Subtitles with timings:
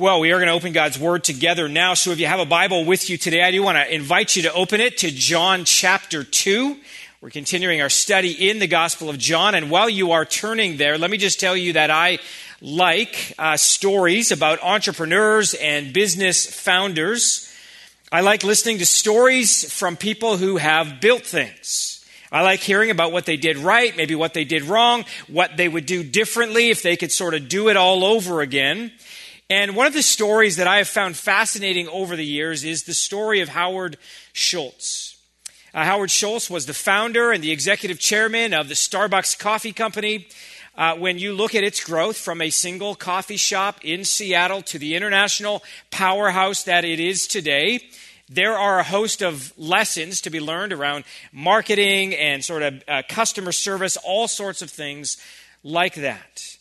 [0.00, 1.92] Well, we are going to open God's Word together now.
[1.92, 4.44] So if you have a Bible with you today, I do want to invite you
[4.44, 6.78] to open it to John chapter 2.
[7.20, 9.54] We're continuing our study in the Gospel of John.
[9.54, 12.18] And while you are turning there, let me just tell you that I
[12.62, 17.54] like uh, stories about entrepreneurs and business founders.
[18.10, 22.02] I like listening to stories from people who have built things.
[22.32, 25.68] I like hearing about what they did right, maybe what they did wrong, what they
[25.68, 28.92] would do differently if they could sort of do it all over again.
[29.50, 32.94] And one of the stories that I have found fascinating over the years is the
[32.94, 33.98] story of Howard
[34.32, 35.16] Schultz.
[35.74, 40.28] Uh, Howard Schultz was the founder and the executive chairman of the Starbucks Coffee Company.
[40.76, 44.78] Uh, when you look at its growth from a single coffee shop in Seattle to
[44.78, 47.80] the international powerhouse that it is today,
[48.28, 53.02] there are a host of lessons to be learned around marketing and sort of uh,
[53.08, 55.16] customer service, all sorts of things
[55.64, 56.56] like that.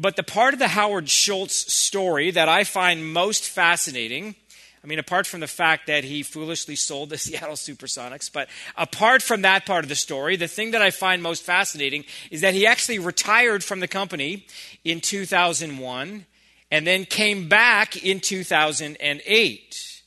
[0.00, 4.34] But the part of the Howard Schultz story that I find most fascinating,
[4.82, 9.20] I mean, apart from the fact that he foolishly sold the Seattle Supersonics, but apart
[9.20, 12.54] from that part of the story, the thing that I find most fascinating is that
[12.54, 14.46] he actually retired from the company
[14.84, 16.24] in 2001
[16.70, 20.02] and then came back in 2008.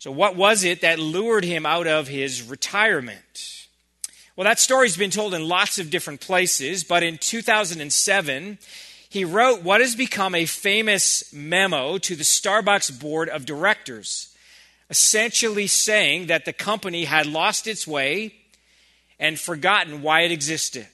[0.00, 3.66] So, what was it that lured him out of his retirement?
[4.36, 8.58] Well, that story's been told in lots of different places, but in 2007,
[9.08, 14.34] he wrote what has become a famous memo to the Starbucks board of directors,
[14.90, 18.34] essentially saying that the company had lost its way
[19.18, 20.86] and forgotten why it existed.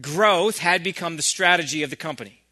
[0.00, 2.42] Growth had become the strategy of the company.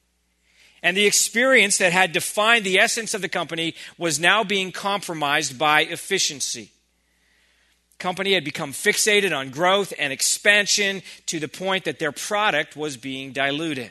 [0.82, 5.58] And the experience that had defined the essence of the company was now being compromised
[5.58, 6.72] by efficiency
[7.98, 12.96] company had become fixated on growth and expansion to the point that their product was
[12.96, 13.90] being diluted.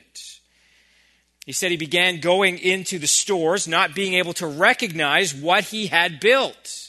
[1.46, 5.88] He said he began going into the stores, not being able to recognize what he
[5.88, 6.86] had built.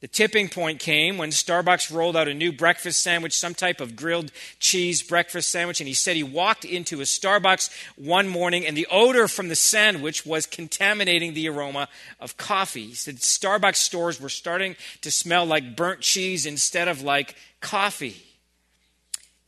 [0.00, 3.96] The tipping point came when Starbucks rolled out a new breakfast sandwich, some type of
[3.96, 8.76] grilled cheese breakfast sandwich, and he said he walked into a Starbucks one morning and
[8.76, 11.88] the odor from the sandwich was contaminating the aroma
[12.20, 12.86] of coffee.
[12.86, 18.22] He said Starbucks stores were starting to smell like burnt cheese instead of like coffee.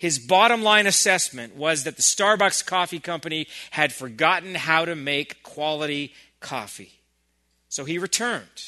[0.00, 5.43] His bottom line assessment was that the Starbucks Coffee Company had forgotten how to make
[5.43, 7.03] quality coffee.
[7.69, 8.65] So he returned.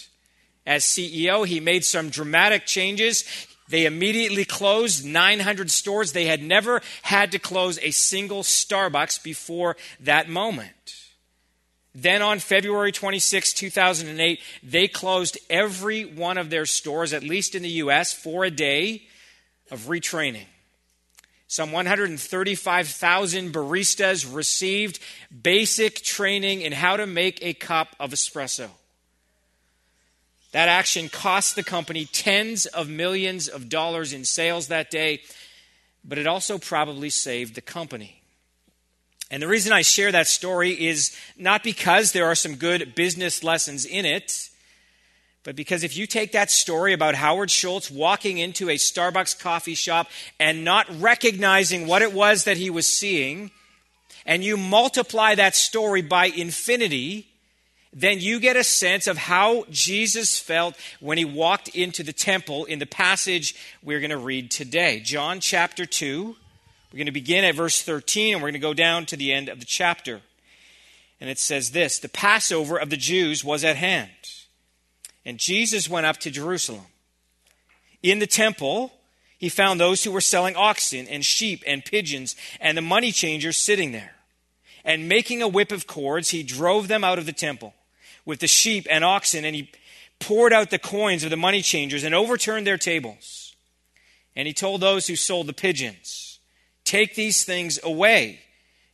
[0.67, 3.25] As CEO, he made some dramatic changes.
[3.71, 6.13] They immediately closed 900 stores.
[6.13, 10.97] They had never had to close a single Starbucks before that moment.
[11.95, 17.63] Then on February 26, 2008, they closed every one of their stores, at least in
[17.63, 19.05] the U.S., for a day
[19.71, 20.49] of retraining.
[21.53, 24.99] Some 135,000 baristas received
[25.43, 28.71] basic training in how to make a cup of espresso.
[30.53, 35.21] That action cost the company tens of millions of dollars in sales that day,
[36.03, 38.23] but it also probably saved the company.
[39.31, 43.45] And the reason I share that story is not because there are some good business
[43.45, 44.49] lessons in it
[45.45, 49.75] but because if you take that story about Howard Schultz walking into a Starbucks coffee
[49.75, 50.09] shop
[50.39, 53.51] and not recognizing what it was that he was seeing,
[54.25, 57.27] and you multiply that story by infinity,
[57.93, 62.65] then you get a sense of how Jesus felt when he walked into the temple
[62.65, 65.01] in the passage we're going to read today.
[65.01, 66.37] John chapter 2.
[66.93, 69.33] We're going to begin at verse 13 and we're going to go down to the
[69.33, 70.21] end of the chapter.
[71.21, 74.11] And it says this The Passover of the Jews was at hand.
[75.25, 76.87] And Jesus went up to Jerusalem.
[78.03, 78.93] In the temple,
[79.39, 83.57] he found those who were selling oxen and sheep and pigeons and the money changers
[83.57, 84.15] sitting there.
[84.85, 87.75] And making a whip of cords, he drove them out of the temple
[88.25, 89.71] with the sheep and oxen, and he
[90.19, 93.55] poured out the coins of the money changers and overturned their tables.
[94.35, 96.39] And he told those who sold the pigeons,
[96.85, 98.41] Take these things away.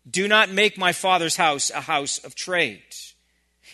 [0.09, 2.83] Do not make my father's house a house of trade.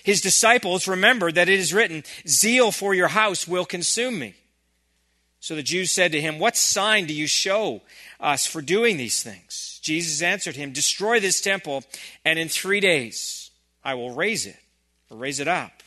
[0.04, 4.34] His disciples remembered that it is written, Zeal for your house will consume me.
[5.40, 7.80] So the Jews said to him, What sign do you show
[8.20, 9.80] us for doing these things?
[9.82, 11.84] Jesus answered him, Destroy this temple,
[12.22, 13.50] and in three days
[13.82, 14.58] I will raise it,
[15.10, 15.82] or raise it up.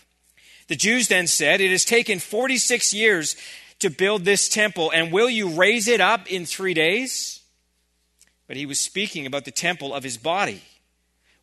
[0.68, 3.36] The Jews then said, It has taken 46 years
[3.80, 7.42] to build this temple, and will you raise it up in three days?
[8.48, 10.64] But he was speaking about the temple of his body.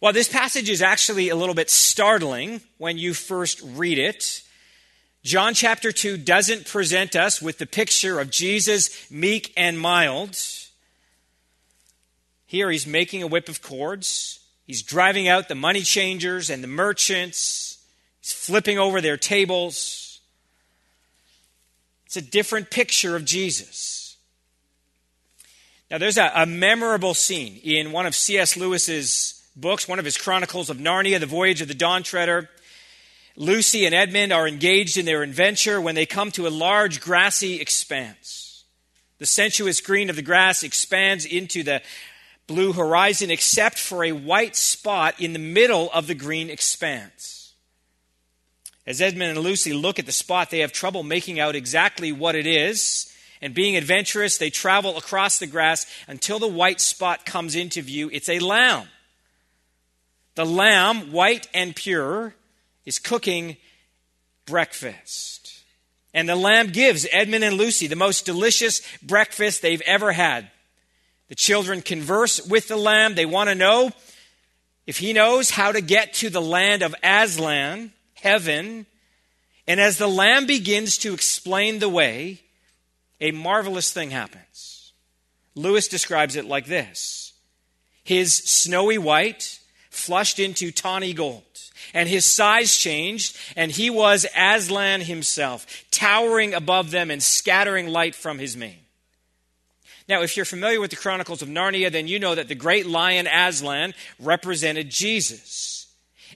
[0.00, 4.42] Well, this passage is actually a little bit startling when you first read it.
[5.22, 10.38] John chapter 2 doesn't present us with the picture of Jesus meek and mild.
[12.46, 14.40] Here he's making a whip of cords.
[14.66, 17.84] He's driving out the money changers and the merchants.
[18.22, 20.20] He's flipping over their tables.
[22.06, 24.16] It's a different picture of Jesus.
[25.90, 28.56] Now, there's a, a memorable scene in one of C.S.
[28.56, 32.48] Lewis's books, one of his Chronicles of Narnia, The Voyage of the Dawn Treader.
[33.36, 37.60] Lucy and Edmund are engaged in their adventure when they come to a large grassy
[37.60, 38.64] expanse.
[39.18, 41.82] The sensuous green of the grass expands into the
[42.46, 47.54] blue horizon except for a white spot in the middle of the green expanse.
[48.86, 52.34] As Edmund and Lucy look at the spot, they have trouble making out exactly what
[52.34, 53.14] it is.
[53.42, 58.10] And being adventurous, they travel across the grass until the white spot comes into view.
[58.12, 58.88] It's a lamb.
[60.34, 62.34] The lamb, white and pure,
[62.84, 63.56] is cooking
[64.46, 65.62] breakfast.
[66.12, 70.50] And the lamb gives Edmund and Lucy the most delicious breakfast they've ever had.
[71.28, 73.14] The children converse with the lamb.
[73.14, 73.92] They want to know
[74.86, 78.86] if he knows how to get to the land of Aslan, heaven.
[79.68, 82.40] And as the lamb begins to explain the way,
[83.20, 84.92] a marvelous thing happens.
[85.54, 87.32] Lewis describes it like this
[88.02, 89.60] His snowy white
[89.90, 91.42] flushed into tawny gold,
[91.92, 98.14] and his size changed, and he was Aslan himself, towering above them and scattering light
[98.14, 98.76] from his mane.
[100.08, 102.86] Now, if you're familiar with the Chronicles of Narnia, then you know that the great
[102.86, 105.86] lion Aslan represented Jesus.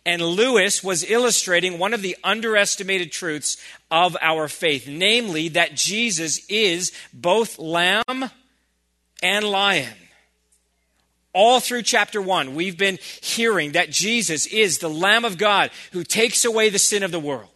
[0.07, 3.57] And Lewis was illustrating one of the underestimated truths
[3.91, 8.31] of our faith, namely that Jesus is both lamb
[9.23, 9.95] and lion.
[11.35, 16.05] All through chapter 1, we've been hearing that Jesus is the Lamb of God who
[16.05, 17.49] takes away the sin of the world.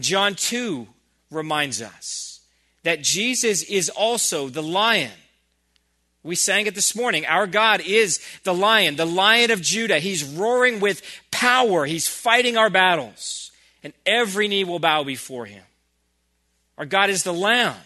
[0.00, 0.88] John 2
[1.30, 2.40] reminds us
[2.82, 5.12] that Jesus is also the lion.
[6.22, 7.26] We sang it this morning.
[7.26, 9.98] Our God is the lion, the lion of Judah.
[9.98, 11.84] He's roaring with power.
[11.84, 13.50] He's fighting our battles,
[13.82, 15.64] and every knee will bow before him.
[16.78, 17.76] Our God is the lamb,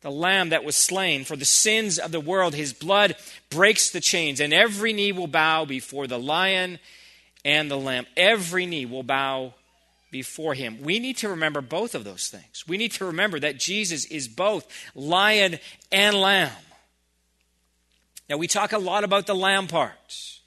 [0.00, 2.54] the lamb that was slain for the sins of the world.
[2.54, 3.16] His blood
[3.50, 6.78] breaks the chains, and every knee will bow before the lion
[7.44, 8.06] and the lamb.
[8.16, 9.54] Every knee will bow
[10.10, 10.82] before him.
[10.82, 12.64] We need to remember both of those things.
[12.66, 15.58] We need to remember that Jesus is both lion
[15.92, 16.52] and lamb.
[18.28, 20.40] Now, we talk a lot about the lamb part.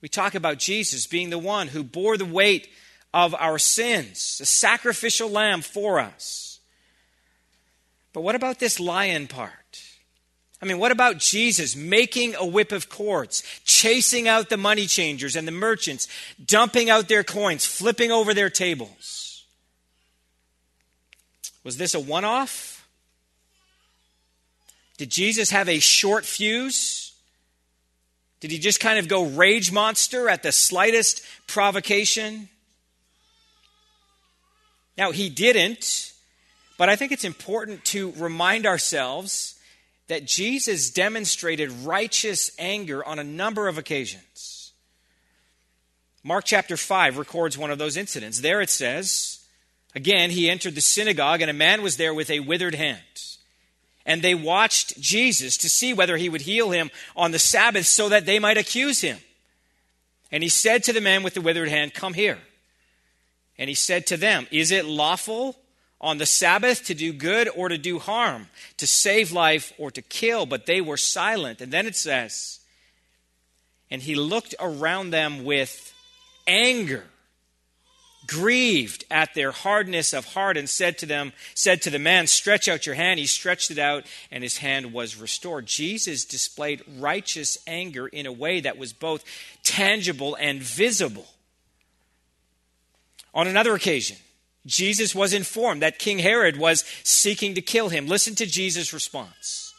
[0.00, 2.68] We talk about Jesus being the one who bore the weight
[3.12, 6.49] of our sins, the sacrificial lamb for us.
[8.12, 9.82] But what about this lion part?
[10.62, 15.34] I mean, what about Jesus making a whip of cords, chasing out the money changers
[15.34, 16.06] and the merchants,
[16.44, 19.44] dumping out their coins, flipping over their tables?
[21.64, 22.86] Was this a one off?
[24.98, 27.12] Did Jesus have a short fuse?
[28.40, 32.50] Did he just kind of go rage monster at the slightest provocation?
[34.98, 36.09] Now, he didn't,
[36.80, 39.60] but I think it's important to remind ourselves
[40.08, 44.72] that Jesus demonstrated righteous anger on a number of occasions.
[46.24, 48.40] Mark chapter 5 records one of those incidents.
[48.40, 49.44] There it says,
[49.94, 53.02] Again, he entered the synagogue, and a man was there with a withered hand.
[54.06, 58.08] And they watched Jesus to see whether he would heal him on the Sabbath so
[58.08, 59.18] that they might accuse him.
[60.32, 62.38] And he said to the man with the withered hand, Come here.
[63.58, 65.59] And he said to them, Is it lawful
[66.00, 70.02] on the Sabbath to do good or to do harm, to save life or to
[70.02, 71.60] kill, but they were silent.
[71.60, 72.60] And then it says,
[73.90, 75.92] and he looked around them with
[76.46, 77.04] anger,
[78.26, 82.68] grieved at their hardness of heart, and said to them, said to the man, Stretch
[82.68, 83.18] out your hand.
[83.18, 85.66] He stretched it out, and his hand was restored.
[85.66, 89.24] Jesus displayed righteous anger in a way that was both
[89.64, 91.26] tangible and visible.
[93.34, 94.16] On another occasion,
[94.66, 98.06] Jesus was informed that King Herod was seeking to kill him.
[98.06, 99.72] Listen to Jesus' response.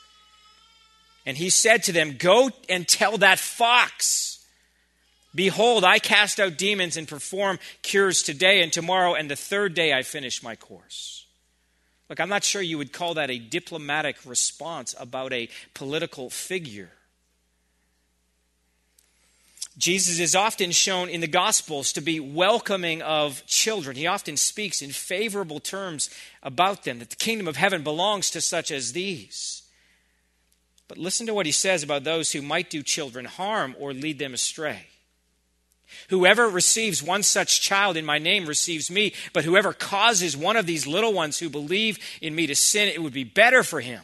[1.26, 4.46] And he said to them, Go and tell that fox,
[5.34, 9.94] Behold, I cast out demons and perform cures today and tomorrow, and the third day
[9.94, 11.26] I finish my course.
[12.10, 16.92] Look, I'm not sure you would call that a diplomatic response about a political figure.
[19.82, 23.96] Jesus is often shown in the Gospels to be welcoming of children.
[23.98, 26.12] He often speaks in favorable terms
[26.44, 29.64] about them, that the kingdom of heaven belongs to such as these.
[30.88, 34.20] But listen to what he says about those who might do children harm or lead
[34.20, 34.86] them astray.
[36.10, 40.68] Whoever receives one such child in my name receives me, but whoever causes one of
[40.68, 44.04] these little ones who believe in me to sin, it would be better for him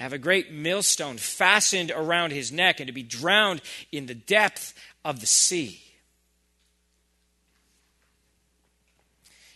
[0.00, 3.60] have a great millstone fastened around his neck and to be drowned
[3.92, 5.80] in the depth of the sea.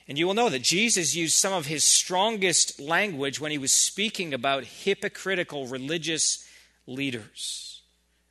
[0.06, 3.72] And you will know that Jesus used some of his strongest language when he was
[3.72, 6.46] speaking about hypocritical religious
[6.86, 7.80] leaders.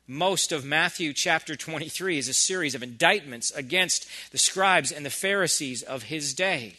[0.06, 5.10] Most of Matthew chapter 23 is a series of indictments against the scribes and the
[5.10, 6.76] Pharisees of his day.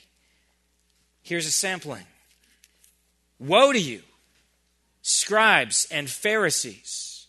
[1.24, 2.06] Here's a sampling
[3.38, 4.02] Woe to you,
[5.06, 7.28] scribes and Pharisees,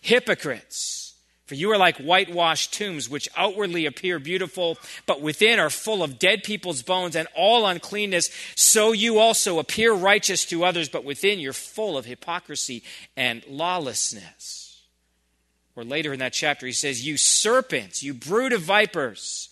[0.00, 1.14] hypocrites!
[1.46, 6.18] For you are like whitewashed tombs, which outwardly appear beautiful, but within are full of
[6.18, 8.30] dead people's bones and all uncleanness.
[8.54, 12.82] So you also appear righteous to others, but within you're full of hypocrisy
[13.14, 14.82] and lawlessness.
[15.76, 19.50] Or later in that chapter, he says, You serpents, you brood of vipers,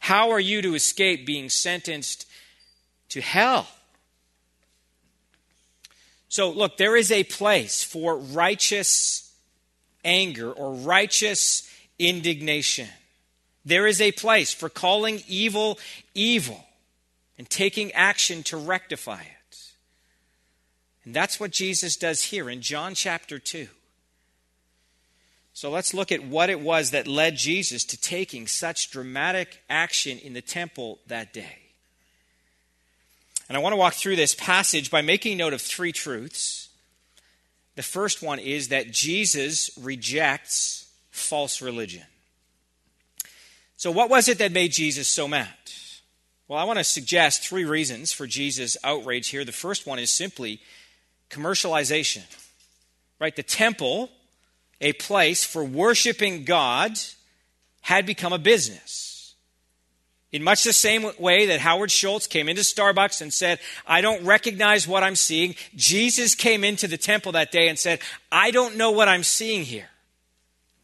[0.00, 2.26] how are you to escape being sentenced
[3.10, 3.68] to hell?
[6.32, 9.34] So, look, there is a place for righteous
[10.02, 12.88] anger or righteous indignation.
[13.66, 15.78] There is a place for calling evil
[16.14, 16.64] evil
[17.36, 19.58] and taking action to rectify it.
[21.04, 23.68] And that's what Jesus does here in John chapter 2.
[25.52, 30.18] So let's look at what it was that led Jesus to taking such dramatic action
[30.18, 31.61] in the temple that day.
[33.52, 36.70] And I want to walk through this passage by making note of three truths
[37.74, 42.04] the first one is that Jesus rejects false religion.
[43.76, 45.52] So, what was it that made Jesus so mad?
[46.48, 49.44] Well, I want to suggest three reasons for Jesus' outrage here.
[49.44, 50.58] The first one is simply
[51.28, 52.22] commercialization,
[53.18, 53.36] right?
[53.36, 54.08] The temple,
[54.80, 56.98] a place for worshiping God,
[57.82, 59.11] had become a business.
[60.32, 64.24] In much the same way that Howard Schultz came into Starbucks and said, I don't
[64.24, 68.76] recognize what I'm seeing, Jesus came into the temple that day and said, I don't
[68.76, 69.90] know what I'm seeing here.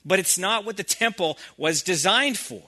[0.04, 2.62] But it's not what the temple was designed for.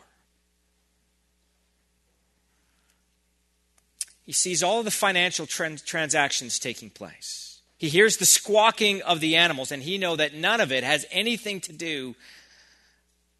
[4.25, 7.60] He sees all the financial trans- transactions taking place.
[7.76, 11.04] He hears the squawking of the animals, and he knows that none of it has
[11.10, 12.14] anything to do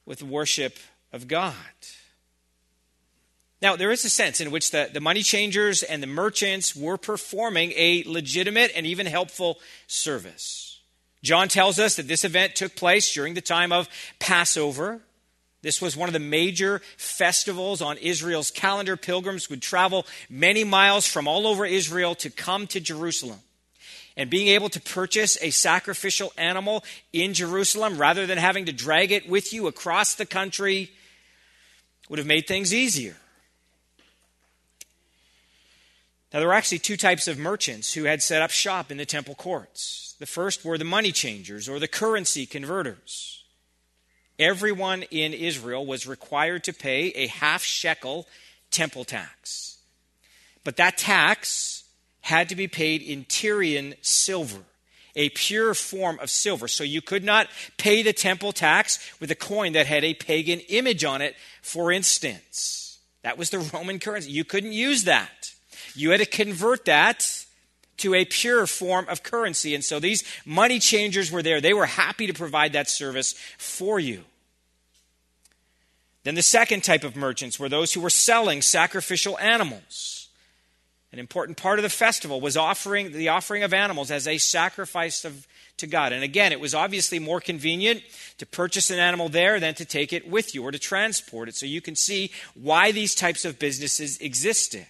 [0.05, 0.79] with worship
[1.13, 1.55] of God.
[3.63, 6.97] Now, there is a sense in which the, the money changers and the merchants were
[6.97, 10.81] performing a legitimate and even helpful service.
[11.23, 13.89] John tells us that this event took place during the time of
[14.19, 15.01] Passover.
[15.61, 18.97] This was one of the major festivals on Israel's calendar.
[18.97, 23.41] Pilgrims would travel many miles from all over Israel to come to Jerusalem.
[24.17, 29.13] And being able to purchase a sacrificial animal in Jerusalem rather than having to drag
[29.13, 30.91] it with you across the country
[32.09, 33.17] would have made things easier.
[36.33, 39.07] Now, there were actually two types of merchants who had set up shop in the
[39.07, 40.15] temple courts.
[40.21, 43.43] The first were the money changers or the currency converters.
[44.39, 48.29] Everyone in Israel was required to pay a half shekel
[48.71, 49.79] temple tax.
[50.63, 51.85] But that tax
[52.21, 54.63] had to be paid in Tyrian silver,
[55.17, 56.69] a pure form of silver.
[56.69, 60.61] So you could not pay the temple tax with a coin that had a pagan
[60.69, 62.99] image on it, for instance.
[63.23, 64.31] That was the Roman currency.
[64.31, 65.50] You couldn't use that.
[65.95, 67.47] You had to convert that
[67.99, 69.75] to a pure form of currency.
[69.75, 71.61] And so these money changers were there.
[71.61, 74.25] They were happy to provide that service for you.
[76.25, 80.29] Then the second type of merchants were those who were selling sacrificial animals.
[81.13, 85.25] An important part of the festival was offering the offering of animals as a sacrifice
[85.25, 85.47] of,
[85.79, 86.13] to God.
[86.13, 88.03] And again, it was obviously more convenient
[88.39, 91.57] to purchase an animal there than to take it with you or to transport it.
[91.57, 94.87] So you can see why these types of businesses existed.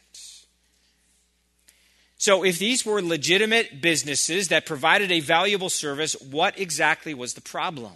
[2.20, 7.40] So, if these were legitimate businesses that provided a valuable service, what exactly was the
[7.40, 7.94] problem?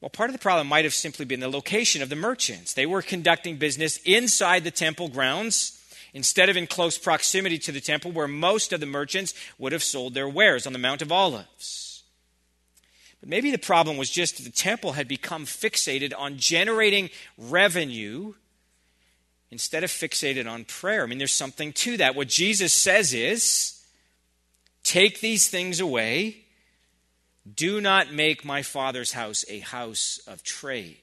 [0.00, 2.74] Well, part of the problem might have simply been the location of the merchants.
[2.74, 5.82] They were conducting business inside the temple grounds
[6.14, 9.82] instead of in close proximity to the temple where most of the merchants would have
[9.82, 12.04] sold their wares on the Mount of Olives.
[13.18, 18.34] But maybe the problem was just that the temple had become fixated on generating revenue
[19.50, 21.02] instead of fixated on prayer.
[21.02, 22.14] I mean, there's something to that.
[22.14, 23.82] What Jesus says is
[24.82, 26.44] take these things away,
[27.52, 30.96] Do not make my father's house a house of trade.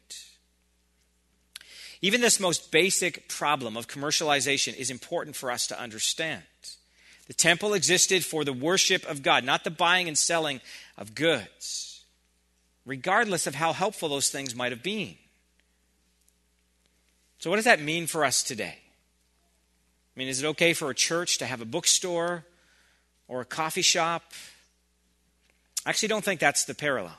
[2.01, 6.43] Even this most basic problem of commercialization is important for us to understand.
[7.27, 10.61] The temple existed for the worship of God, not the buying and selling
[10.97, 12.05] of goods,
[12.85, 15.15] regardless of how helpful those things might have been.
[17.39, 18.77] So, what does that mean for us today?
[20.15, 22.45] I mean, is it okay for a church to have a bookstore
[23.27, 24.23] or a coffee shop?
[25.85, 27.17] I actually don't think that's the parallel.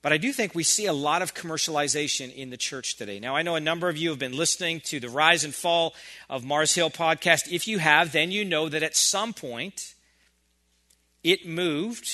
[0.00, 3.18] But I do think we see a lot of commercialization in the church today.
[3.18, 5.94] Now, I know a number of you have been listening to the Rise and Fall
[6.30, 7.52] of Mars Hill podcast.
[7.52, 9.94] If you have, then you know that at some point
[11.24, 12.08] it moved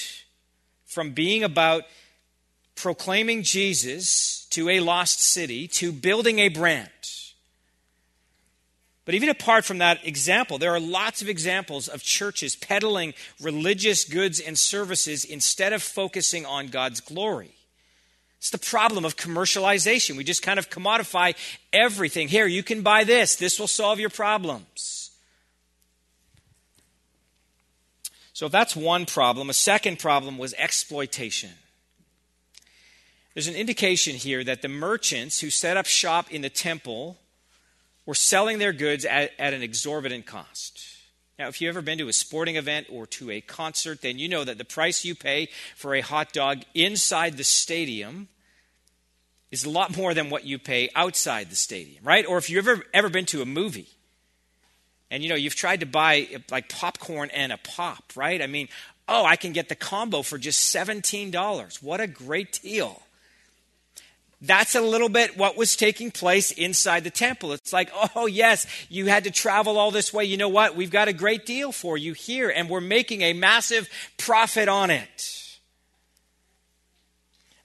[0.86, 1.84] from being about
[2.76, 6.88] proclaiming Jesus to a lost city to building a brand.
[9.04, 14.04] But even apart from that example, there are lots of examples of churches peddling religious
[14.04, 17.54] goods and services instead of focusing on God's glory.
[18.38, 20.16] It's the problem of commercialization.
[20.16, 21.34] We just kind of commodify
[21.72, 22.28] everything.
[22.28, 25.10] Here, you can buy this, this will solve your problems.
[28.32, 31.50] So, that's one problem, a second problem was exploitation.
[33.34, 37.18] There's an indication here that the merchants who set up shop in the temple
[38.06, 40.80] were selling their goods at, at an exorbitant cost.
[41.38, 44.28] Now, if you've ever been to a sporting event or to a concert, then you
[44.28, 48.28] know that the price you pay for a hot dog inside the stadium
[49.50, 52.24] is a lot more than what you pay outside the stadium, right?
[52.26, 53.88] Or if you've ever, ever been to a movie
[55.10, 58.42] and you know you've tried to buy like popcorn and a pop, right?
[58.42, 58.68] I mean,
[59.08, 61.82] oh, I can get the combo for just $17.
[61.82, 63.03] What a great deal.
[64.46, 67.52] That's a little bit what was taking place inside the temple.
[67.52, 70.24] It's like, oh, yes, you had to travel all this way.
[70.24, 70.76] You know what?
[70.76, 74.90] We've got a great deal for you here, and we're making a massive profit on
[74.90, 75.58] it.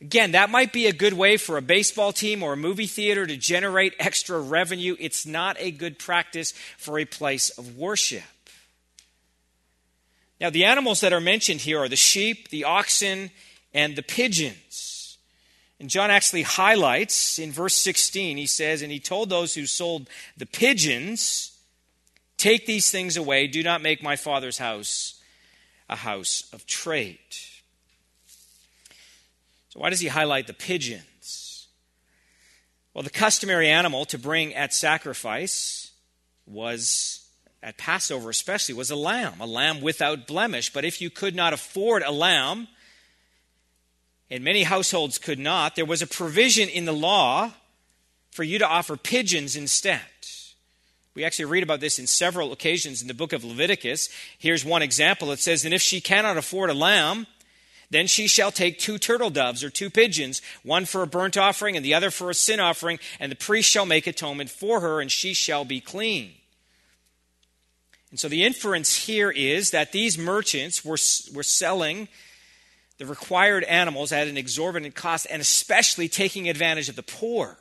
[0.01, 3.27] Again, that might be a good way for a baseball team or a movie theater
[3.27, 4.95] to generate extra revenue.
[4.97, 8.23] It's not a good practice for a place of worship.
[10.39, 13.31] Now, the animals that are mentioned here are the sheep, the oxen,
[13.73, 14.55] and the pigeons.
[15.79, 20.09] And John actually highlights in verse 16, he says, And he told those who sold
[20.35, 21.57] the pigeons,
[22.37, 25.21] Take these things away, do not make my father's house
[25.89, 27.17] a house of trade.
[29.69, 31.67] So, why does he highlight the pigeons?
[32.93, 35.91] Well, the customary animal to bring at sacrifice
[36.45, 37.27] was,
[37.61, 40.71] at Passover especially, was a lamb, a lamb without blemish.
[40.71, 42.67] But if you could not afford a lamb,
[44.29, 47.51] and many households could not, there was a provision in the law
[48.31, 50.01] for you to offer pigeons instead.
[51.15, 54.09] We actually read about this in several occasions in the book of Leviticus.
[54.37, 55.31] Here's one example.
[55.31, 57.27] It says, And if she cannot afford a lamb,
[57.89, 61.75] then she shall take two turtle doves or two pigeons, one for a burnt offering
[61.75, 65.01] and the other for a sin offering, and the priest shall make atonement for her,
[65.01, 66.31] and she shall be clean.
[68.11, 70.97] And so the inference here is that these merchants were,
[71.35, 72.07] were selling
[72.99, 77.57] the required animals at an exorbitant cost and especially taking advantage of the poor.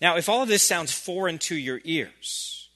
[0.00, 2.68] Now, if all of this sounds foreign to your ears,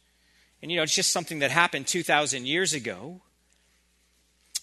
[0.62, 3.22] and you know, it's just something that happened 2,000 years ago,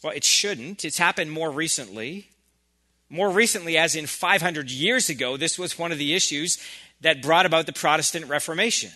[0.03, 0.85] well, it shouldn't.
[0.85, 2.29] It's happened more recently.
[3.09, 6.59] More recently, as in 500 years ago, this was one of the issues
[7.01, 8.91] that brought about the Protestant Reformation.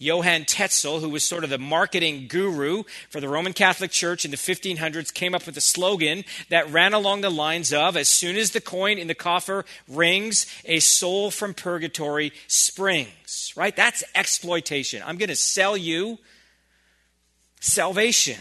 [0.00, 4.30] Johann Tetzel, who was sort of the marketing guru for the Roman Catholic Church in
[4.30, 8.36] the 1500s, came up with a slogan that ran along the lines of As soon
[8.36, 13.52] as the coin in the coffer rings, a soul from purgatory springs.
[13.56, 13.74] Right?
[13.74, 15.02] That's exploitation.
[15.04, 16.18] I'm going to sell you
[17.60, 18.38] salvation.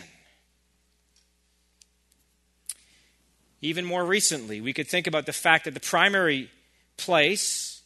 [3.62, 6.50] Even more recently, we could think about the fact that the primary
[6.96, 7.82] place,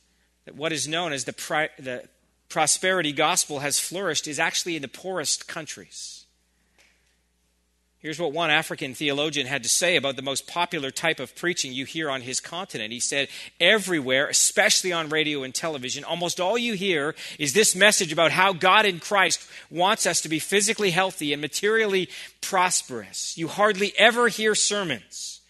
[0.45, 2.03] that what is known as the, pri- the
[2.49, 6.25] prosperity gospel has flourished is actually in the poorest countries.
[7.99, 11.71] Here's what one African theologian had to say about the most popular type of preaching
[11.71, 12.91] you hear on his continent.
[12.91, 13.27] He said,
[13.59, 18.53] Everywhere, especially on radio and television, almost all you hear is this message about how
[18.53, 22.09] God in Christ wants us to be physically healthy and materially
[22.41, 23.37] prosperous.
[23.37, 25.40] You hardly ever hear sermons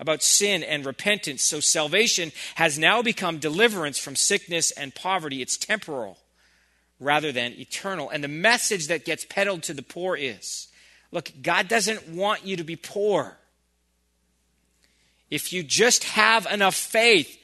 [0.00, 1.42] about sin and repentance.
[1.42, 5.42] So salvation has now become deliverance from sickness and poverty.
[5.42, 6.18] It's temporal
[6.98, 8.08] rather than eternal.
[8.08, 10.68] And the message that gets peddled to the poor is
[11.12, 13.36] look, God doesn't want you to be poor.
[15.30, 17.38] If you just have enough faith,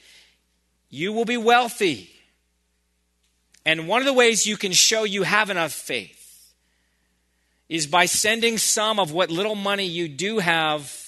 [0.89, 2.11] you will be wealthy.
[3.67, 6.53] And one of the ways you can show you have enough faith
[7.69, 11.06] is by sending some of what little money you do have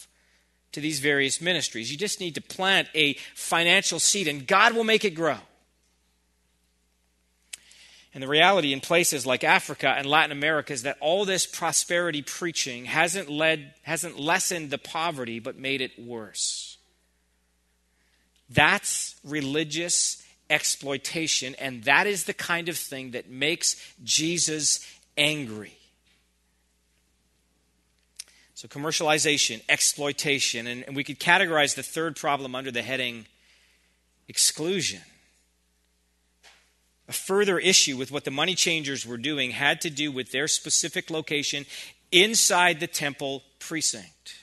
[0.73, 1.91] to these various ministries.
[1.91, 5.39] You just need to plant a financial seed, and God will make it grow.
[8.15, 12.21] And the reality in places like Africa and Latin America is that all this prosperity
[12.21, 16.79] preaching hasn't led hasn't lessened the poverty but made it worse.
[18.51, 24.85] That's religious exploitation and that is the kind of thing that makes Jesus
[25.17, 25.78] angry.
[28.59, 33.27] So commercialization, exploitation, and, and we could categorize the third problem under the heading
[34.27, 35.01] exclusion.
[37.09, 40.49] A further issue with what the money changers were doing had to do with their
[40.49, 41.67] specific location
[42.11, 44.35] inside the temple precinct.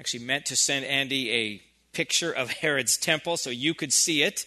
[0.00, 4.44] Actually, meant to send Andy a picture of Herod's temple so you could see it.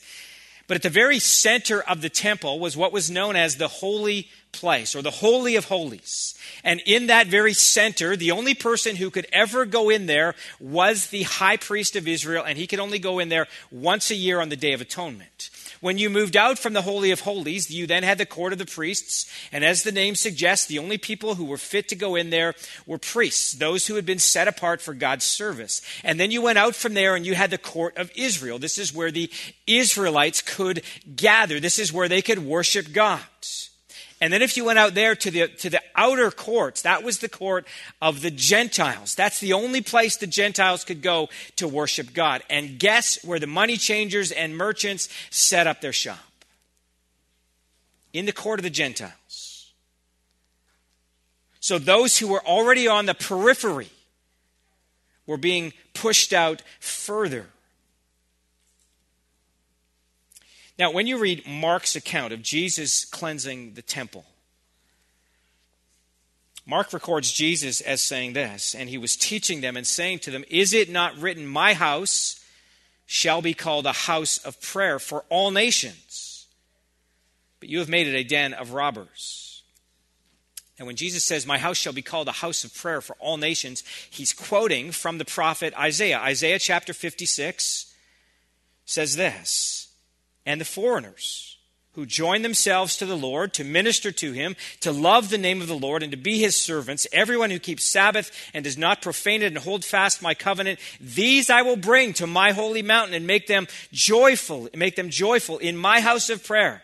[0.67, 4.27] But at the very center of the temple was what was known as the Holy
[4.60, 6.36] Place or the Holy of Holies.
[6.63, 11.08] And in that very center, the only person who could ever go in there was
[11.08, 14.41] the high priest of Israel, and he could only go in there once a year
[14.41, 15.50] on the Day of Atonement.
[15.80, 18.60] When you moved out from the Holy of Holies, you then had the court of
[18.60, 19.32] the priests.
[19.52, 22.56] And as the name suggests, the only people who were fit to go in there
[22.86, 25.82] were priests, those who had been set apart for God's service.
[26.04, 28.58] And then you went out from there and you had the court of Israel.
[28.58, 29.30] This is where the
[29.67, 30.82] Israelites could
[31.15, 33.20] gather, this is where they could worship God.
[34.19, 37.19] And then if you went out there to the, to the outer courts, that was
[37.19, 37.67] the court
[38.01, 39.13] of the Gentiles.
[39.13, 42.41] That's the only place the Gentiles could go to worship God.
[42.49, 46.17] And guess where the money changers and merchants set up their shop?
[48.12, 49.73] In the court of the Gentiles.
[51.60, 53.89] So those who were already on the periphery
[55.27, 57.47] were being pushed out further.
[60.80, 64.26] Now, when you read Mark's account of Jesus cleansing the temple,
[66.68, 70.44] Mark records Jesus as saying this, and he was teaching them and saying to them,
[70.50, 72.44] Is it not written, My house
[73.06, 76.46] shall be called a house of prayer for all nations?
[77.60, 79.63] But you have made it a den of robbers.
[80.78, 83.38] And when Jesus says, My house shall be called a house of prayer for all
[83.38, 86.20] nations, he's quoting from the prophet Isaiah.
[86.20, 87.94] Isaiah chapter 56
[88.86, 89.87] says this
[90.47, 91.57] and the foreigners
[91.91, 95.67] who join themselves to the Lord to minister to him, to love the name of
[95.67, 99.41] the Lord, and to be his servants, everyone who keeps Sabbath and does not profane
[99.41, 103.27] it and hold fast my covenant, these I will bring to my holy mountain and
[103.27, 106.83] make them joyful, make them joyful in my house of prayer.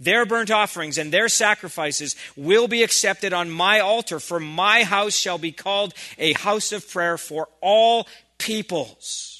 [0.00, 5.14] Their burnt offerings and their sacrifices will be accepted on my altar, for my house
[5.14, 8.06] shall be called a house of prayer for all
[8.38, 9.37] peoples.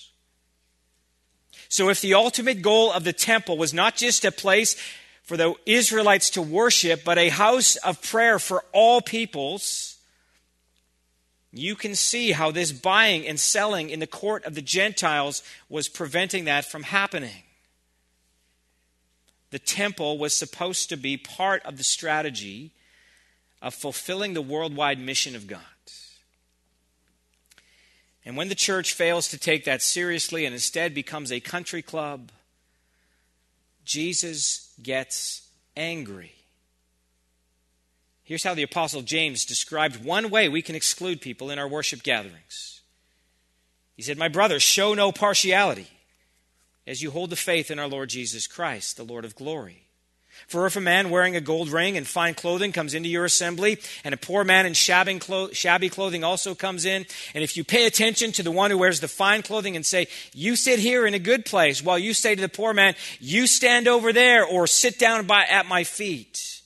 [1.69, 4.75] So, if the ultimate goal of the temple was not just a place
[5.23, 9.99] for the Israelites to worship, but a house of prayer for all peoples,
[11.53, 15.89] you can see how this buying and selling in the court of the Gentiles was
[15.89, 17.43] preventing that from happening.
[19.51, 22.73] The temple was supposed to be part of the strategy
[23.63, 25.61] of fulfilling the worldwide mission of God.
[28.25, 32.31] And when the church fails to take that seriously and instead becomes a country club,
[33.85, 36.33] Jesus gets angry.
[38.23, 42.03] Here's how the Apostle James described one way we can exclude people in our worship
[42.03, 42.83] gatherings.
[43.97, 45.89] He said, My brothers, show no partiality
[46.87, 49.88] as you hold the faith in our Lord Jesus Christ, the Lord of glory.
[50.49, 53.79] For if a man wearing a gold ring and fine clothing comes into your assembly,
[54.03, 55.19] and a poor man in shabby
[55.91, 59.09] clothing also comes in, and if you pay attention to the one who wears the
[59.09, 62.41] fine clothing and say, You sit here in a good place, while you say to
[62.41, 66.63] the poor man, You stand over there, or sit down by, at my feet.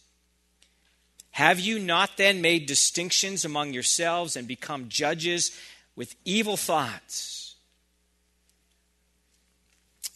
[1.32, 5.50] Have you not then made distinctions among yourselves and become judges
[5.96, 7.56] with evil thoughts?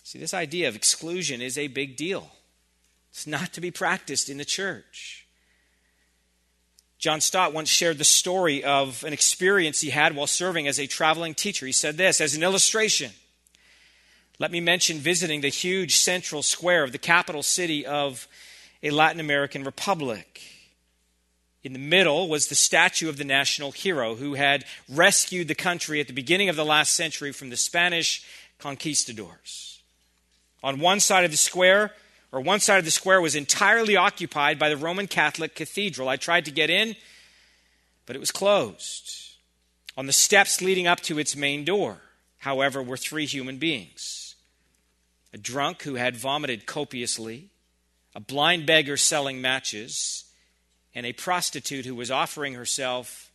[0.05, 2.31] See, this idea of exclusion is a big deal.
[3.17, 5.27] It's not to be practiced in the church.
[6.99, 10.87] John Stott once shared the story of an experience he had while serving as a
[10.87, 11.65] traveling teacher.
[11.65, 13.13] He said this as an illustration.
[14.39, 18.29] Let me mention visiting the huge central square of the capital city of
[18.83, 20.43] a Latin American republic.
[21.65, 26.03] In the middle was the statue of the national hero who had rescued the country
[26.03, 28.27] at the beginning of the last century from the Spanish
[28.59, 29.81] conquistadors.
[30.63, 31.95] On one side of the square,
[32.33, 36.09] or one side of the square was entirely occupied by the Roman Catholic cathedral.
[36.09, 36.97] I tried to get in,
[38.05, 39.37] but it was closed.
[39.97, 41.99] On the steps leading up to its main door,
[42.39, 44.35] however, were three human beings
[45.33, 47.51] a drunk who had vomited copiously,
[48.15, 50.25] a blind beggar selling matches,
[50.95, 53.31] and a prostitute who was offering herself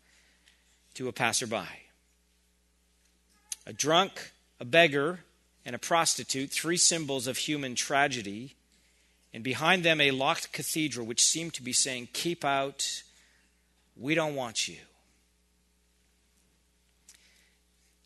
[0.96, 1.68] to a passerby.
[3.68, 5.20] A drunk, a beggar,
[5.64, 8.56] and a prostitute, three symbols of human tragedy
[9.34, 13.04] and behind them a locked cathedral which seemed to be saying, Keep out,
[13.96, 14.78] we don't want you.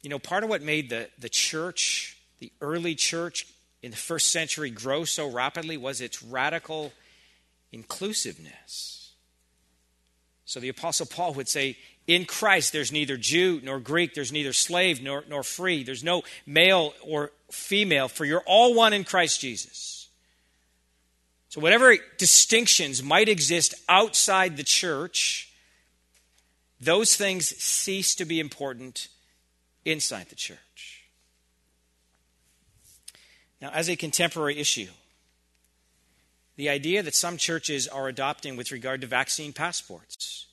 [0.02, 3.48] You know, part of what made the, the church, the early church
[3.82, 6.94] in the first century, grow so rapidly was its radical
[7.72, 9.14] inclusiveness.
[10.46, 14.54] So the Apostle Paul would say, In Christ, there's neither Jew nor Greek, there's neither
[14.54, 19.42] slave nor, nor free, there's no male or female, for you're all one in Christ
[19.42, 19.95] Jesus.
[21.56, 25.54] So, whatever distinctions might exist outside the church,
[26.82, 29.08] those things cease to be important
[29.86, 31.06] inside the church.
[33.62, 34.90] Now, as a contemporary issue,
[36.58, 40.48] the idea that some churches are adopting with regard to vaccine passports,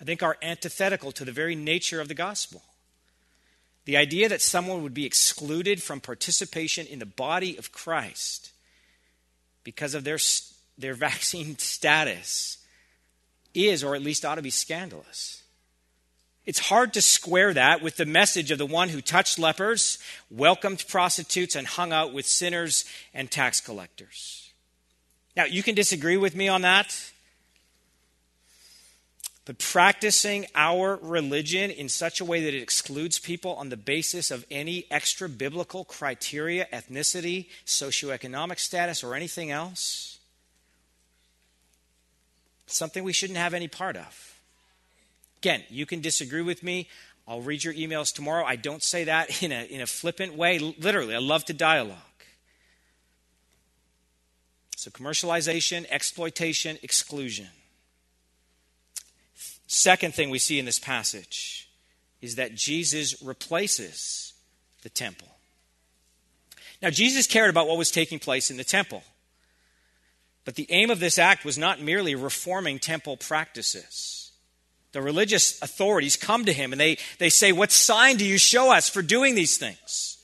[0.00, 2.64] I think, are antithetical to the very nature of the gospel.
[3.84, 8.50] The idea that someone would be excluded from participation in the body of Christ
[9.68, 10.18] because of their,
[10.78, 12.58] their vaccine status
[13.54, 15.42] is, or at least ought to be, scandalous.
[16.46, 19.98] It's hard to square that with the message of the one who touched lepers,
[20.30, 24.50] welcomed prostitutes, and hung out with sinners and tax collectors.
[25.36, 26.96] Now, you can disagree with me on that,
[29.44, 34.30] but practicing our religion in such a way that it excludes people on the basis
[34.30, 40.17] of any extra biblical criteria, ethnicity, socioeconomic status, or anything else,
[42.70, 44.40] something we shouldn't have any part of.
[45.38, 46.88] Again, you can disagree with me.
[47.26, 48.44] I'll read your emails tomorrow.
[48.44, 50.58] I don't say that in a, in a flippant way.
[50.58, 51.96] Literally, I love to dialogue.
[54.76, 57.48] So, commercialization, exploitation, exclusion.
[59.66, 61.68] Second thing we see in this passage
[62.22, 64.32] is that Jesus replaces
[64.82, 65.28] the temple.
[66.80, 69.02] Now, Jesus cared about what was taking place in the temple.
[70.48, 74.32] But the aim of this act was not merely reforming temple practices.
[74.92, 78.72] The religious authorities come to him and they, they say, What sign do you show
[78.72, 80.16] us for doing these things?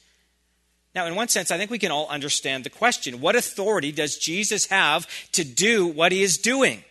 [0.94, 4.16] Now, in one sense, I think we can all understand the question What authority does
[4.16, 6.82] Jesus have to do what he is doing?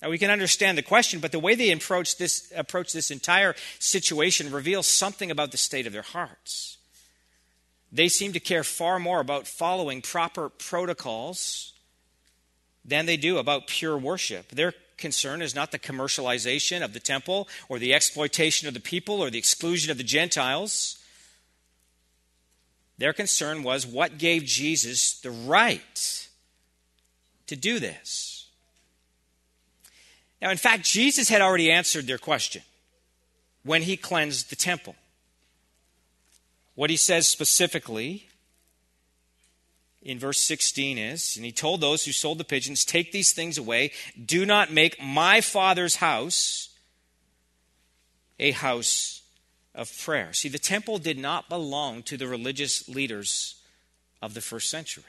[0.00, 3.56] Now, we can understand the question, but the way they approach this, approach this entire
[3.80, 6.77] situation reveals something about the state of their hearts.
[7.90, 11.72] They seem to care far more about following proper protocols
[12.84, 14.48] than they do about pure worship.
[14.48, 19.22] Their concern is not the commercialization of the temple or the exploitation of the people
[19.22, 20.98] or the exclusion of the Gentiles.
[22.98, 26.28] Their concern was what gave Jesus the right
[27.46, 28.48] to do this.
[30.42, 32.62] Now, in fact, Jesus had already answered their question
[33.62, 34.94] when he cleansed the temple.
[36.78, 38.28] What he says specifically
[40.00, 43.58] in verse 16 is, and he told those who sold the pigeons, Take these things
[43.58, 43.90] away.
[44.24, 46.68] Do not make my father's house
[48.38, 49.22] a house
[49.74, 50.32] of prayer.
[50.32, 53.60] See, the temple did not belong to the religious leaders
[54.22, 55.02] of the first century,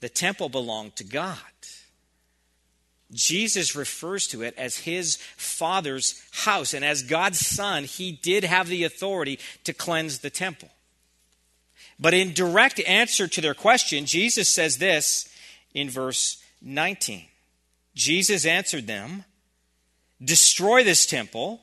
[0.00, 1.38] the temple belonged to God.
[3.12, 6.74] Jesus refers to it as his father's house.
[6.74, 10.70] And as God's son, he did have the authority to cleanse the temple.
[11.98, 15.28] But in direct answer to their question, Jesus says this
[15.72, 17.26] in verse 19
[17.94, 19.24] Jesus answered them,
[20.22, 21.60] Destroy this temple,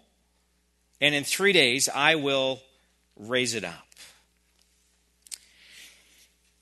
[1.00, 2.62] and in three days I will
[3.16, 3.86] raise it up.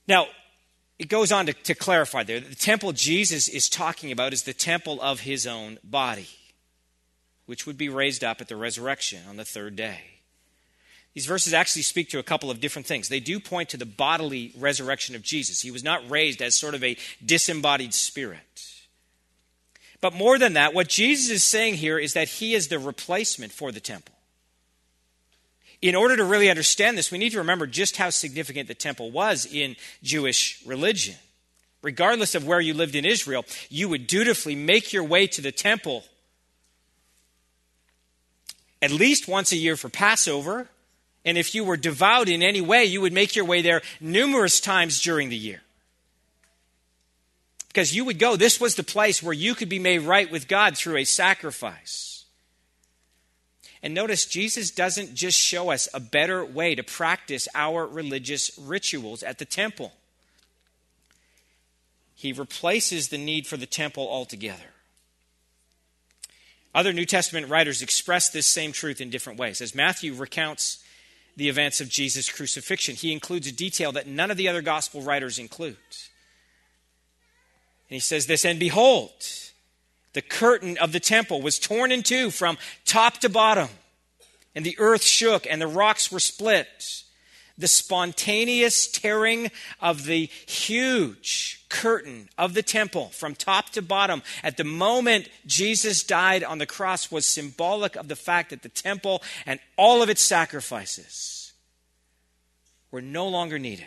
[0.06, 0.26] Now,
[1.02, 2.38] it goes on to, to clarify there.
[2.38, 6.28] The temple Jesus is talking about is the temple of his own body,
[7.46, 9.98] which would be raised up at the resurrection on the third day.
[11.12, 13.08] These verses actually speak to a couple of different things.
[13.08, 15.60] They do point to the bodily resurrection of Jesus.
[15.60, 18.64] He was not raised as sort of a disembodied spirit.
[20.00, 23.50] But more than that, what Jesus is saying here is that he is the replacement
[23.50, 24.14] for the temple.
[25.82, 29.10] In order to really understand this, we need to remember just how significant the temple
[29.10, 31.16] was in Jewish religion.
[31.82, 35.50] Regardless of where you lived in Israel, you would dutifully make your way to the
[35.50, 36.04] temple
[38.80, 40.68] at least once a year for Passover.
[41.24, 44.60] And if you were devout in any way, you would make your way there numerous
[44.60, 45.62] times during the year.
[47.68, 50.46] Because you would go, this was the place where you could be made right with
[50.46, 52.11] God through a sacrifice.
[53.82, 59.22] And notice, Jesus doesn't just show us a better way to practice our religious rituals
[59.22, 59.92] at the temple,
[62.14, 64.72] He replaces the need for the temple altogether.
[66.74, 69.60] Other New Testament writers express this same truth in different ways.
[69.60, 70.82] As Matthew recounts
[71.36, 75.02] the events of Jesus' crucifixion, he includes a detail that none of the other gospel
[75.02, 75.76] writers include.
[77.88, 79.10] And he says this And behold,
[80.12, 83.68] the curtain of the temple was torn in two from top to bottom,
[84.54, 87.02] and the earth shook, and the rocks were split
[87.58, 94.56] the spontaneous tearing of the huge curtain of the temple from top to bottom at
[94.56, 99.22] the moment Jesus died on the cross was symbolic of the fact that the temple
[99.46, 101.52] and all of its sacrifices
[102.90, 103.86] were no longer needed.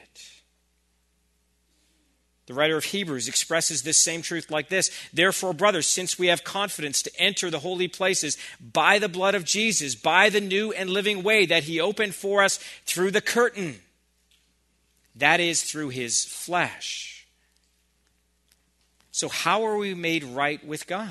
[2.47, 6.43] The writer of Hebrews expresses this same truth like this Therefore, brothers, since we have
[6.43, 10.89] confidence to enter the holy places by the blood of Jesus, by the new and
[10.89, 13.79] living way that he opened for us through the curtain,
[15.15, 17.25] that is, through his flesh.
[19.11, 21.09] So, how are we made right with God?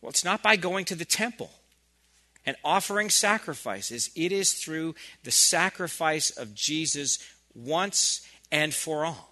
[0.00, 1.50] Well, it's not by going to the temple
[2.44, 7.20] and offering sacrifices, it is through the sacrifice of Jesus
[7.54, 9.30] once and for all.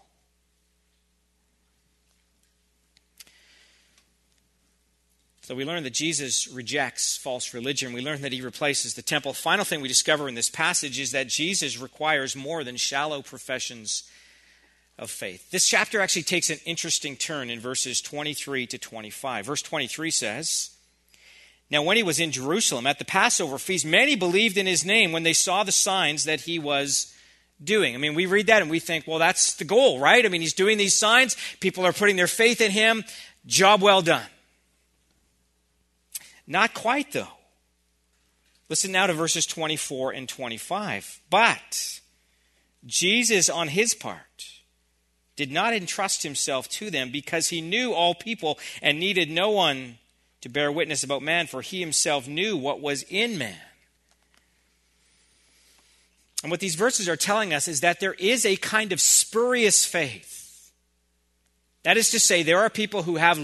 [5.43, 7.93] So we learn that Jesus rejects false religion.
[7.93, 9.33] We learn that he replaces the temple.
[9.33, 14.09] Final thing we discover in this passage is that Jesus requires more than shallow professions
[14.97, 15.51] of faith.
[15.51, 19.47] This chapter actually takes an interesting turn in verses 23 to 25.
[19.47, 20.71] Verse 23 says,
[21.69, 25.11] Now when he was in Jerusalem at the Passover feast, many believed in his name
[25.11, 27.13] when they saw the signs that he was
[27.63, 27.95] doing.
[27.95, 30.25] I mean, we read that and we think, well, that's the goal, right?
[30.25, 31.37] I mean, he's doing these signs.
[31.61, 33.05] People are putting their faith in him.
[33.47, 34.27] Job well done.
[36.47, 37.29] Not quite, though.
[38.69, 41.21] Listen now to verses 24 and 25.
[41.29, 42.01] But
[42.87, 44.61] Jesus, on his part,
[45.37, 49.99] did not entrust himself to them because he knew all people and needed no one
[50.41, 53.59] to bear witness about man, for he himself knew what was in man
[56.43, 59.85] and what these verses are telling us is that there is a kind of spurious
[59.85, 60.73] faith.
[61.83, 63.39] That is to say, there are people who have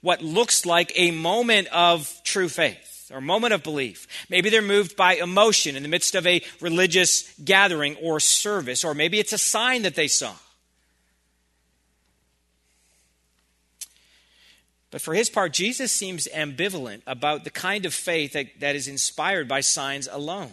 [0.00, 4.06] what looks like a moment of true faith or moment of belief.
[4.28, 8.94] Maybe they're moved by emotion in the midst of a religious gathering or service, or
[8.94, 10.34] maybe it's a sign that they saw.
[14.92, 18.88] But for his part, Jesus seems ambivalent about the kind of faith that, that is
[18.88, 20.50] inspired by signs alone.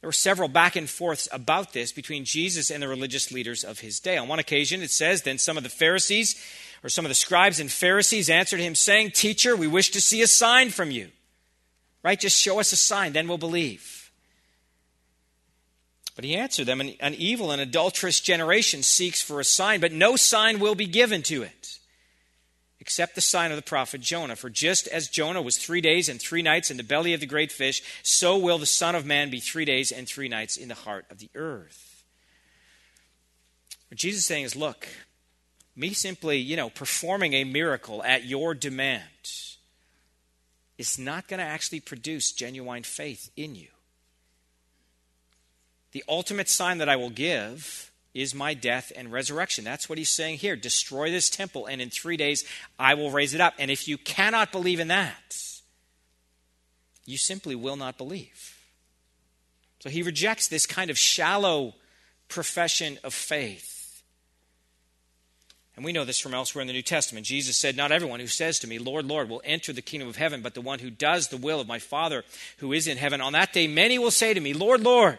[0.00, 3.80] There were several back and forths about this between Jesus and the religious leaders of
[3.80, 4.16] his day.
[4.16, 6.40] On one occasion, it says, Then some of the Pharisees,
[6.84, 10.22] or some of the scribes and Pharisees, answered him, saying, Teacher, we wish to see
[10.22, 11.08] a sign from you.
[12.04, 12.18] Right?
[12.18, 14.12] Just show us a sign, then we'll believe.
[16.14, 19.92] But he answered them, An, an evil and adulterous generation seeks for a sign, but
[19.92, 21.57] no sign will be given to it
[22.88, 24.34] except the sign of the prophet Jonah.
[24.34, 27.26] For just as Jonah was three days and three nights in the belly of the
[27.26, 30.68] great fish, so will the Son of Man be three days and three nights in
[30.68, 32.02] the heart of the earth.
[33.90, 34.88] What Jesus is saying is look,
[35.76, 39.02] me simply, you know, performing a miracle at your demand
[40.78, 43.68] is not going to actually produce genuine faith in you.
[45.92, 49.64] The ultimate sign that I will give is my death and resurrection.
[49.64, 50.56] That's what he's saying here.
[50.56, 52.44] Destroy this temple, and in three days
[52.78, 53.54] I will raise it up.
[53.58, 55.36] And if you cannot believe in that,
[57.04, 58.56] you simply will not believe.
[59.80, 61.74] So he rejects this kind of shallow
[62.28, 64.02] profession of faith.
[65.76, 67.24] And we know this from elsewhere in the New Testament.
[67.24, 70.16] Jesus said, Not everyone who says to me, Lord, Lord, will enter the kingdom of
[70.16, 72.24] heaven, but the one who does the will of my Father
[72.56, 73.20] who is in heaven.
[73.20, 75.18] On that day, many will say to me, Lord, Lord.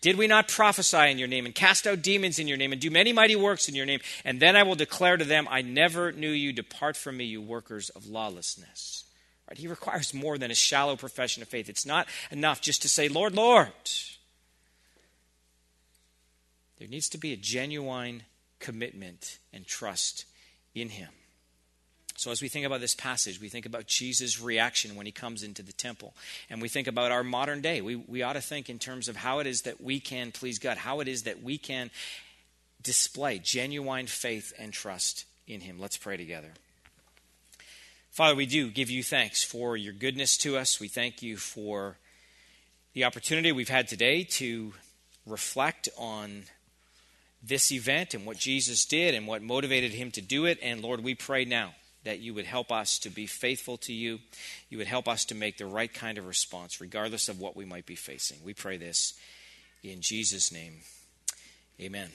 [0.00, 2.80] Did we not prophesy in your name and cast out demons in your name and
[2.80, 4.00] do many mighty works in your name?
[4.24, 6.52] And then I will declare to them, I never knew you.
[6.52, 9.04] Depart from me, you workers of lawlessness.
[9.48, 9.58] Right?
[9.58, 11.68] He requires more than a shallow profession of faith.
[11.68, 13.72] It's not enough just to say, Lord, Lord.
[16.78, 18.22] There needs to be a genuine
[18.60, 20.26] commitment and trust
[20.74, 21.08] in Him.
[22.18, 25.44] So, as we think about this passage, we think about Jesus' reaction when he comes
[25.44, 26.14] into the temple.
[26.50, 27.80] And we think about our modern day.
[27.80, 30.58] We, we ought to think in terms of how it is that we can please
[30.58, 31.92] God, how it is that we can
[32.82, 35.78] display genuine faith and trust in him.
[35.78, 36.48] Let's pray together.
[38.10, 40.80] Father, we do give you thanks for your goodness to us.
[40.80, 41.98] We thank you for
[42.94, 44.74] the opportunity we've had today to
[45.24, 46.46] reflect on
[47.40, 50.58] this event and what Jesus did and what motivated him to do it.
[50.60, 51.74] And Lord, we pray now
[52.08, 54.18] that you would help us to be faithful to you.
[54.70, 57.66] You would help us to make the right kind of response, regardless of what we
[57.66, 58.38] might be facing.
[58.42, 59.12] We pray this
[59.82, 60.76] in Jesus' name.
[61.78, 62.08] Amen.